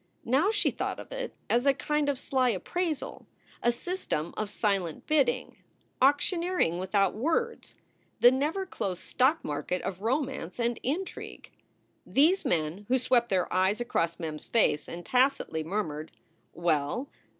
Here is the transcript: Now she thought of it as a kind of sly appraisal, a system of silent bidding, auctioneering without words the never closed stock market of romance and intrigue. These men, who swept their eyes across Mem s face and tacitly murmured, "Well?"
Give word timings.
Now 0.25 0.49
she 0.49 0.71
thought 0.71 0.99
of 0.99 1.11
it 1.11 1.35
as 1.47 1.67
a 1.67 1.75
kind 1.75 2.09
of 2.09 2.17
sly 2.17 2.49
appraisal, 2.49 3.27
a 3.61 3.71
system 3.71 4.33
of 4.35 4.49
silent 4.49 5.05
bidding, 5.05 5.57
auctioneering 6.01 6.79
without 6.79 7.13
words 7.13 7.77
the 8.19 8.31
never 8.31 8.65
closed 8.65 9.03
stock 9.03 9.43
market 9.45 9.79
of 9.83 10.01
romance 10.01 10.59
and 10.59 10.79
intrigue. 10.81 11.51
These 12.03 12.45
men, 12.45 12.85
who 12.87 12.97
swept 12.97 13.29
their 13.29 13.53
eyes 13.53 13.79
across 13.79 14.19
Mem 14.19 14.33
s 14.33 14.47
face 14.47 14.87
and 14.87 15.05
tacitly 15.05 15.63
murmured, 15.63 16.11
"Well?" 16.55 17.07